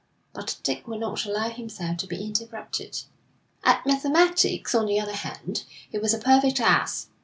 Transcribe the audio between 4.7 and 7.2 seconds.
on the other hand, he was a perfect ass.